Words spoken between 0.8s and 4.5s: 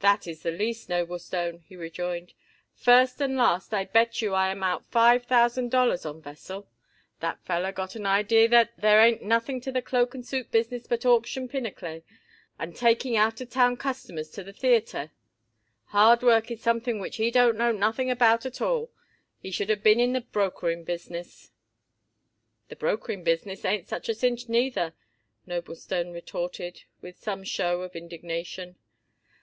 Noblestone," he rejoined. "First and last I bet you I